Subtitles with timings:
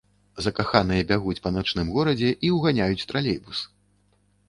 [0.45, 3.67] Закаханыя бягуць па начным горадзе і ўганяюць тралейбус.